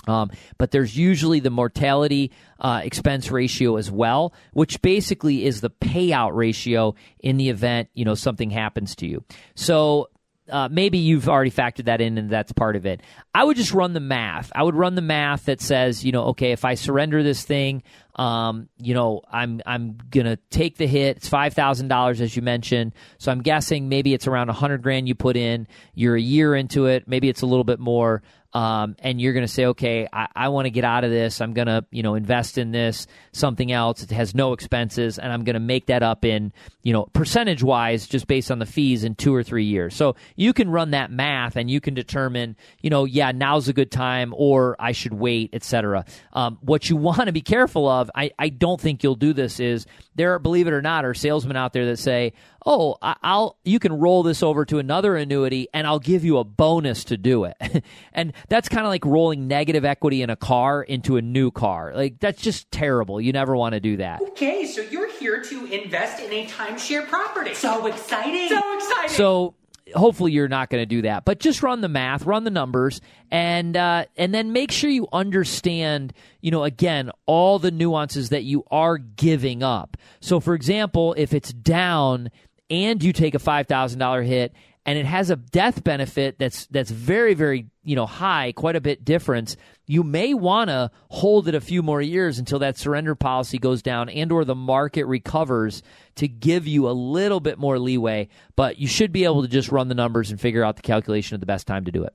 Um, 0.06 0.32
but 0.58 0.72
there's 0.72 0.98
usually 0.98 1.39
the 1.39 1.50
mortality 1.50 2.32
uh, 2.60 2.82
expense 2.84 3.32
ratio 3.32 3.77
as 3.77 3.89
well, 3.89 4.34
which 4.51 4.82
basically 4.82 5.46
is 5.46 5.62
the 5.62 5.70
payout 5.70 6.36
ratio 6.36 6.96
in 7.20 7.38
the 7.38 7.50
event 7.50 7.89
you 7.94 8.03
know 8.03 8.15
something 8.15 8.50
happens 8.50 8.96
to 8.98 9.08
you. 9.08 9.24
So 9.56 10.10
uh, 10.50 10.68
maybe 10.70 10.98
you've 10.98 11.30
already 11.30 11.52
factored 11.52 11.86
that 11.86 12.02
in 12.02 12.18
and 12.18 12.30
that's 12.30 12.52
part 12.52 12.76
of 12.76 12.86
it. 12.86 13.02
I 13.34 13.44
would 13.44 13.58
just 13.58 13.72
run 13.72 13.94
the 13.94 14.00
math. 14.00 14.52
I 14.54 14.64
would 14.64 14.76
run 14.76 14.96
the 14.96 15.02
math 15.02 15.46
that 15.46 15.62
says, 15.62 16.04
you 16.04 16.12
know, 16.12 16.26
okay, 16.26 16.52
if 16.52 16.66
I 16.66 16.76
surrender 16.76 17.24
this 17.24 17.44
thing, 17.44 17.84
um, 18.16 18.70
you 18.78 18.94
know, 18.94 19.22
I'm 19.32 19.62
I'm 19.66 19.98
gonna 20.10 20.38
take 20.50 20.78
the 20.78 20.86
hit. 20.86 21.18
It's 21.18 21.30
five 21.30 21.54
thousand 21.54 21.88
dollars 21.88 22.22
as 22.22 22.36
you 22.36 22.42
mentioned. 22.42 22.94
So 23.18 23.32
I'm 23.32 23.42
guessing 23.42 23.90
maybe 23.90 24.14
it's 24.14 24.28
around 24.28 24.50
a 24.50 24.54
hundred 24.54 24.84
grand 24.84 25.08
you 25.08 25.16
put 25.16 25.38
in. 25.38 25.68
You're 25.96 26.16
a 26.16 26.22
year 26.22 26.56
into 26.56 26.86
it. 26.88 27.08
Maybe 27.08 27.30
it's 27.30 27.42
a 27.42 27.48
little 27.48 27.64
bit 27.64 27.80
more 27.80 28.22
um, 28.53 28.95
and 29.00 29.19
you're 29.19 29.33
going 29.33 29.45
to 29.45 29.51
say, 29.51 29.65
okay, 29.67 30.07
I, 30.13 30.27
I 30.36 30.50
want 30.50 30.67
to 30.67 30.69
get 30.69 30.83
out 30.83 31.03
of 31.03 31.10
this. 31.10 31.41
I'm 31.41 31.53
going 31.53 31.67
to, 31.67 31.83
you 31.89 32.03
know, 32.03 32.13
invest 32.13 32.60
in 32.60 32.72
this, 32.72 33.07
something 33.31 33.72
else. 33.72 34.03
It 34.03 34.12
has 34.12 34.36
no 34.36 34.53
expenses, 34.53 35.17
and 35.17 35.33
I'm 35.33 35.43
going 35.43 35.55
to 35.55 35.60
make 35.60 35.88
that 35.88 36.03
up 36.03 36.24
in, 36.24 36.53
you 36.83 36.93
know, 36.93 37.05
percentage 37.13 37.63
wise, 37.63 38.07
just 38.07 38.27
based 38.27 38.51
on 38.51 38.60
the 38.60 38.67
fees 38.67 39.03
in 39.03 39.15
two 39.15 39.33
or 39.33 39.41
three 39.41 39.65
years. 39.65 39.95
So 39.95 40.15
you 40.36 40.53
can 40.53 40.69
run 40.69 40.91
that 40.91 41.12
math, 41.12 41.55
and 41.55 41.69
you 41.69 41.81
can 41.81 41.95
determine, 41.95 42.55
you 42.81 42.91
know, 42.91 43.05
yeah, 43.05 43.31
now's 43.31 43.67
a 43.69 43.74
good 43.74 43.91
time, 43.91 44.36
or 44.38 44.75
I 44.79 44.91
should 44.91 45.13
wait, 45.13 45.50
etc. 45.53 46.05
Um, 46.31 46.60
what 46.62 46.89
you 46.89 46.95
want 47.03 47.25
to 47.25 47.31
be 47.31 47.41
careful 47.41 47.88
of, 47.89 48.12
I, 48.13 48.31
I 48.38 48.50
don't 48.50 48.79
think 48.79 49.03
you'll 49.03 49.15
do 49.15 49.33
this. 49.33 49.60
Is 49.60 49.88
there, 50.13 50.38
believe 50.38 50.67
it 50.67 50.74
or 50.74 50.81
not, 50.81 51.05
are 51.05 51.15
salesmen 51.15 51.57
out 51.57 51.74
there 51.74 51.88
that 51.88 51.98
say, 51.98 52.33
oh, 52.65 52.98
I'll 53.01 53.58
you 53.63 53.79
can 53.79 53.93
roll 53.93 54.24
this 54.24 54.43
over 54.43 54.65
to 54.65 54.79
another 54.79 55.15
annuity 55.15 55.67
and 55.74 55.86
I'll 55.88 56.00
give 56.00 56.24
you 56.24 56.38
a 56.38 56.43
bonus 56.43 57.03
to 57.05 57.17
do 57.17 57.46
it. 57.46 57.55
and 58.13 58.34
that's 58.50 58.70
kind 58.70 58.86
of 58.86 58.89
like 58.89 59.05
rolling 59.05 59.48
negative 59.48 59.86
equity 59.86 60.22
in 60.22 60.29
a 60.29 60.36
car 60.36 60.84
into 60.84 61.17
a 61.17 61.22
new 61.22 61.51
car. 61.51 61.93
Like 61.96 62.20
that's 62.20 62.41
just 62.41 62.72
terrible. 62.72 63.20
You 63.22 63.32
never 63.32 63.55
want 63.55 63.74
to 63.74 63.79
do 63.79 63.98
that. 63.98 64.22
Okay, 64.22 64.65
so 64.65 64.82
you're 64.82 65.12
here 65.12 65.41
to 65.41 65.65
invest 65.65 66.22
in 66.22 66.32
a 66.32 66.46
timeshare 66.48 67.08
property. 67.08 67.53
So 67.53 67.86
exciting. 67.86 68.50
So 68.50 68.75
exciting. 68.75 69.10
So 69.10 69.55
hopefully 69.96 70.32
you're 70.32 70.48
not 70.48 70.70
going 70.70 70.82
to 70.82 70.86
do 70.86 71.01
that 71.01 71.25
but 71.25 71.39
just 71.39 71.62
run 71.62 71.82
the 71.82 71.89
math 71.89 72.25
run 72.25 72.43
the 72.43 72.50
numbers 72.50 73.01
and 73.32 73.75
uh, 73.75 74.05
and 74.15 74.34
then 74.34 74.53
make 74.53 74.72
sure 74.72 74.89
you 74.89 75.08
understand 75.12 76.13
you 76.41 76.51
know 76.51 76.63
again 76.63 77.12
all 77.25 77.60
the 77.60 77.72
nuances 77.72 78.29
that 78.29 78.43
you 78.43 78.63
are 78.72 78.98
giving 78.98 79.62
up 79.62 79.98
so 80.20 80.39
for 80.39 80.53
example 80.53 81.13
if 81.17 81.34
it's 81.34 81.51
down 81.51 82.29
and 82.74 83.03
you 83.03 83.13
take 83.13 83.36
a 83.36 83.39
$5,000 83.39 84.25
hit 84.25 84.53
and 84.86 84.98
it 84.98 85.06
has 85.06 85.30
a 85.30 85.36
death 85.36 85.84
benefit 85.84 86.38
that's 86.38 86.65
that's 86.68 86.92
very 86.92 87.34
very 87.34 87.68
you 87.84 87.96
know 87.96 88.06
high 88.06 88.51
quite 88.51 88.75
a 88.75 88.82
bit 88.82 89.06
difference 89.06 89.56
you 89.86 90.03
may 90.03 90.34
want 90.34 90.70
to 90.70 90.92
hold 91.10 91.48
it 91.48 91.56
a 91.56 91.62
few 91.62 91.82
more 91.82 92.01
years 92.01 92.39
until 92.39 92.60
that 92.60 92.77
surrender 92.77 93.15
policy 93.15 93.58
goes 93.58 93.82
down 93.82 94.10
and 94.10 94.32
or 94.32 94.44
the 94.44 94.56
market 94.56 95.06
recovers 95.06 95.84
to 96.15 96.27
give 96.27 96.68
you 96.68 96.89
a 96.89 96.92
little 96.92 97.39
bit 97.39 97.58
more 97.58 97.80
leeway 97.80 98.27
but 98.56 98.77
you 98.77 98.88
should 98.88 99.12
be 99.12 99.24
able 99.24 99.42
to 99.42 99.48
just 99.48 99.72
run 99.72 99.88
the 99.88 99.96
numbers 99.96 100.32
and 100.32 100.42
figure 100.42 100.63
out 100.63 100.75
the 100.75 100.82
calculation 100.82 101.36
of 101.36 101.39
the 101.39 101.48
best 101.48 101.68
time 101.68 101.86
to 101.86 101.92
do 101.92 102.03
it. 102.03 102.13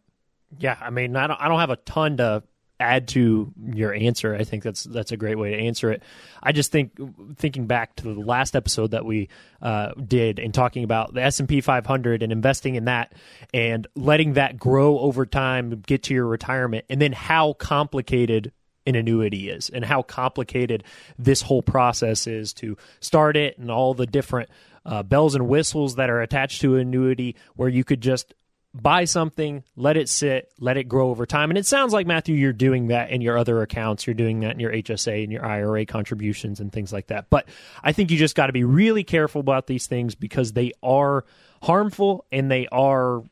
Yeah 0.58 0.76
i 0.80 0.90
mean 0.90 1.16
i 1.16 1.26
don't, 1.26 1.40
I 1.40 1.48
don't 1.48 1.60
have 1.60 1.70
a 1.70 1.76
ton 1.76 2.18
to 2.18 2.42
add 2.80 3.08
to 3.08 3.52
your 3.72 3.92
answer. 3.92 4.34
I 4.34 4.44
think 4.44 4.62
that's 4.62 4.84
that's 4.84 5.12
a 5.12 5.16
great 5.16 5.38
way 5.38 5.50
to 5.50 5.56
answer 5.56 5.90
it. 5.90 6.02
I 6.42 6.52
just 6.52 6.70
think 6.70 6.92
thinking 7.36 7.66
back 7.66 7.96
to 7.96 8.14
the 8.14 8.20
last 8.20 8.54
episode 8.54 8.92
that 8.92 9.04
we 9.04 9.28
uh, 9.60 9.92
did 9.94 10.38
and 10.38 10.54
talking 10.54 10.84
about 10.84 11.14
the 11.14 11.22
S 11.22 11.40
and 11.40 11.48
P 11.48 11.60
500 11.60 12.22
and 12.22 12.32
investing 12.32 12.76
in 12.76 12.84
that 12.84 13.12
and 13.52 13.86
letting 13.94 14.34
that 14.34 14.56
grow 14.58 14.98
over 14.98 15.26
time, 15.26 15.82
get 15.86 16.04
to 16.04 16.14
your 16.14 16.26
retirement, 16.26 16.84
and 16.88 17.00
then 17.00 17.12
how 17.12 17.52
complicated 17.54 18.52
an 18.86 18.94
annuity 18.94 19.50
is 19.50 19.68
and 19.68 19.84
how 19.84 20.02
complicated 20.02 20.82
this 21.18 21.42
whole 21.42 21.62
process 21.62 22.26
is 22.26 22.54
to 22.54 22.76
start 23.00 23.36
it 23.36 23.58
and 23.58 23.70
all 23.70 23.92
the 23.92 24.06
different 24.06 24.48
uh, 24.86 25.02
bells 25.02 25.34
and 25.34 25.46
whistles 25.46 25.96
that 25.96 26.08
are 26.08 26.22
attached 26.22 26.62
to 26.62 26.76
an 26.76 26.80
annuity 26.80 27.36
where 27.56 27.68
you 27.68 27.84
could 27.84 28.00
just 28.00 28.34
buy 28.74 29.04
something, 29.04 29.64
let 29.76 29.96
it 29.96 30.08
sit, 30.08 30.52
let 30.60 30.76
it 30.76 30.84
grow 30.84 31.10
over 31.10 31.26
time. 31.26 31.50
And 31.50 31.58
it 31.58 31.66
sounds 31.66 31.92
like 31.92 32.06
Matthew, 32.06 32.34
you're 32.34 32.52
doing 32.52 32.88
that 32.88 33.10
in 33.10 33.20
your 33.20 33.38
other 33.38 33.62
accounts. 33.62 34.06
You're 34.06 34.14
doing 34.14 34.40
that 34.40 34.52
in 34.52 34.60
your 34.60 34.72
HSA 34.72 35.22
and 35.24 35.32
your 35.32 35.44
IRA 35.44 35.86
contributions 35.86 36.60
and 36.60 36.72
things 36.72 36.92
like 36.92 37.08
that. 37.08 37.30
But 37.30 37.48
I 37.82 37.92
think 37.92 38.10
you 38.10 38.18
just 38.18 38.34
got 38.34 38.46
to 38.46 38.52
be 38.52 38.64
really 38.64 39.04
careful 39.04 39.40
about 39.40 39.66
these 39.66 39.86
things 39.86 40.14
because 40.14 40.52
they 40.52 40.72
are 40.82 41.24
harmful 41.62 42.26
and 42.30 42.50
they 42.50 42.68
are 42.68 43.18
uh, 43.18 43.22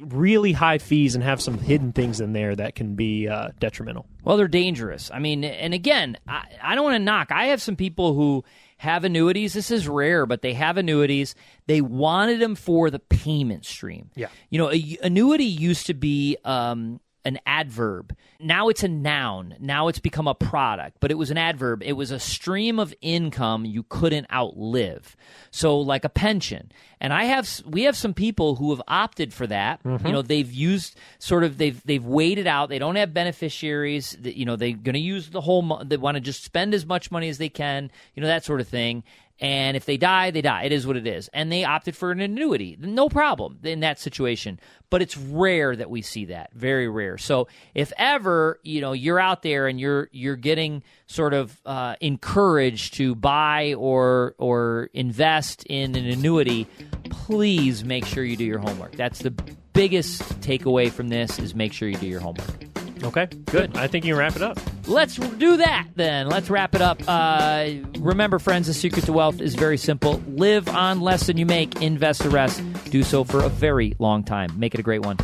really 0.00 0.52
high 0.52 0.78
fees 0.78 1.14
and 1.14 1.22
have 1.22 1.40
some 1.40 1.58
hidden 1.58 1.92
things 1.92 2.20
in 2.20 2.32
there 2.32 2.54
that 2.54 2.74
can 2.74 2.96
be 2.96 3.28
uh, 3.28 3.50
detrimental. 3.58 4.06
Well, 4.24 4.36
they're 4.36 4.48
dangerous. 4.48 5.10
I 5.12 5.20
mean, 5.20 5.44
and 5.44 5.74
again, 5.74 6.18
I, 6.26 6.44
I 6.60 6.74
don't 6.74 6.84
want 6.84 6.96
to 6.96 7.04
knock. 7.04 7.30
I 7.30 7.46
have 7.46 7.62
some 7.62 7.76
people 7.76 8.14
who 8.14 8.44
have 8.78 9.04
annuities. 9.04 9.54
This 9.54 9.70
is 9.70 9.88
rare, 9.88 10.26
but 10.26 10.42
they 10.42 10.52
have 10.52 10.76
annuities. 10.76 11.34
They 11.66 11.80
wanted 11.80 12.40
them 12.40 12.54
for 12.54 12.90
the 12.90 12.98
payment 12.98 13.64
stream. 13.64 14.10
Yeah. 14.14 14.28
You 14.50 14.58
know, 14.58 14.72
a, 14.72 14.98
annuity 15.02 15.44
used 15.44 15.86
to 15.86 15.94
be 15.94 16.36
um, 16.44 17.00
an 17.26 17.40
adverb. 17.44 18.16
Now 18.38 18.68
it's 18.68 18.84
a 18.84 18.88
noun. 18.88 19.56
Now 19.58 19.88
it's 19.88 19.98
become 19.98 20.28
a 20.28 20.34
product, 20.34 20.98
but 21.00 21.10
it 21.10 21.16
was 21.16 21.32
an 21.32 21.36
adverb. 21.36 21.82
It 21.82 21.94
was 21.94 22.12
a 22.12 22.20
stream 22.20 22.78
of 22.78 22.94
income 23.00 23.64
you 23.64 23.82
couldn't 23.82 24.32
outlive. 24.32 25.16
So 25.50 25.78
like 25.80 26.04
a 26.04 26.08
pension. 26.08 26.70
And 27.00 27.12
I 27.12 27.24
have 27.24 27.50
we 27.66 27.82
have 27.82 27.96
some 27.96 28.14
people 28.14 28.54
who 28.54 28.70
have 28.70 28.80
opted 28.86 29.34
for 29.34 29.46
that. 29.48 29.82
Mm-hmm. 29.82 30.06
You 30.06 30.12
know, 30.12 30.22
they've 30.22 30.50
used 30.50 30.96
sort 31.18 31.42
of 31.42 31.58
they've 31.58 31.82
they've 31.84 32.04
waited 32.04 32.46
out. 32.46 32.68
They 32.68 32.78
don't 32.78 32.96
have 32.96 33.12
beneficiaries. 33.12 34.16
That, 34.20 34.36
you 34.36 34.44
know, 34.44 34.54
they're 34.54 34.70
going 34.72 34.94
to 34.94 35.00
use 35.00 35.30
the 35.30 35.40
whole 35.40 35.82
they 35.84 35.96
want 35.96 36.14
to 36.14 36.20
just 36.20 36.44
spend 36.44 36.74
as 36.74 36.86
much 36.86 37.10
money 37.10 37.28
as 37.28 37.38
they 37.38 37.48
can, 37.48 37.90
you 38.14 38.20
know, 38.20 38.28
that 38.28 38.44
sort 38.44 38.60
of 38.60 38.68
thing. 38.68 39.02
And 39.38 39.76
if 39.76 39.84
they 39.84 39.98
die, 39.98 40.30
they 40.30 40.40
die. 40.40 40.64
It 40.64 40.72
is 40.72 40.86
what 40.86 40.96
it 40.96 41.06
is. 41.06 41.28
And 41.34 41.52
they 41.52 41.64
opted 41.64 41.94
for 41.94 42.10
an 42.10 42.20
annuity. 42.20 42.76
No 42.80 43.08
problem 43.08 43.58
in 43.64 43.80
that 43.80 43.98
situation. 43.98 44.58
But 44.88 45.02
it's 45.02 45.16
rare 45.16 45.76
that 45.76 45.90
we 45.90 46.00
see 46.00 46.26
that. 46.26 46.52
Very 46.54 46.88
rare. 46.88 47.18
So 47.18 47.48
if 47.74 47.92
ever, 47.98 48.60
you 48.62 48.80
know, 48.80 48.92
you're 48.92 49.20
out 49.20 49.42
there 49.42 49.66
and 49.66 49.78
you're 49.78 50.08
you're 50.12 50.36
getting 50.36 50.82
sort 51.06 51.34
of 51.34 51.60
uh, 51.66 51.96
encouraged 52.00 52.94
to 52.94 53.14
buy 53.14 53.74
or 53.74 54.34
or 54.38 54.88
invest 54.94 55.64
in 55.64 55.96
an 55.96 56.06
annuity, 56.06 56.66
please 57.10 57.84
make 57.84 58.06
sure 58.06 58.24
you 58.24 58.36
do 58.36 58.44
your 58.44 58.60
homework. 58.60 58.92
That's 58.92 59.18
the 59.18 59.32
biggest 59.72 60.22
takeaway 60.40 60.90
from 60.90 61.08
this 61.08 61.38
is 61.38 61.54
make 61.54 61.72
sure 61.72 61.88
you 61.88 61.98
do 61.98 62.06
your 62.06 62.20
homework. 62.20 62.75
Okay, 63.06 63.26
good. 63.46 63.76
I 63.76 63.86
think 63.86 64.04
you 64.04 64.14
can 64.14 64.18
wrap 64.18 64.34
it 64.34 64.42
up. 64.42 64.58
Let's 64.88 65.14
do 65.14 65.58
that 65.58 65.86
then. 65.94 66.28
Let's 66.28 66.50
wrap 66.50 66.74
it 66.74 66.80
up. 66.82 67.00
Uh, 67.06 67.70
remember, 68.00 68.40
friends, 68.40 68.66
the 68.66 68.74
secret 68.74 69.04
to 69.04 69.12
wealth 69.12 69.40
is 69.40 69.54
very 69.54 69.78
simple 69.78 70.20
live 70.26 70.68
on 70.68 71.00
less 71.00 71.26
than 71.28 71.36
you 71.36 71.46
make, 71.46 71.80
invest 71.80 72.24
the 72.24 72.30
rest. 72.30 72.60
Do 72.90 73.04
so 73.04 73.22
for 73.22 73.44
a 73.44 73.48
very 73.48 73.94
long 74.00 74.24
time. 74.24 74.50
Make 74.58 74.74
it 74.74 74.80
a 74.80 74.82
great 74.82 75.02
one. 75.02 75.16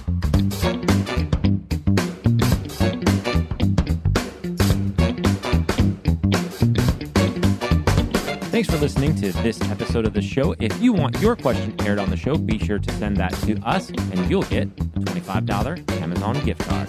Thanks 8.52 8.70
for 8.70 8.76
listening 8.76 9.16
to 9.16 9.32
this 9.42 9.60
episode 9.62 10.06
of 10.06 10.12
the 10.12 10.22
show. 10.22 10.54
If 10.60 10.80
you 10.80 10.92
want 10.92 11.18
your 11.20 11.34
question 11.34 11.74
aired 11.80 11.98
on 11.98 12.10
the 12.10 12.16
show, 12.16 12.36
be 12.36 12.58
sure 12.58 12.78
to 12.78 12.92
send 12.92 13.16
that 13.16 13.32
to 13.42 13.58
us, 13.66 13.88
and 13.88 14.30
you'll 14.30 14.42
get 14.42 14.68
a 14.68 15.00
$25 15.00 16.00
Amazon 16.00 16.38
gift 16.44 16.60
card. 16.60 16.88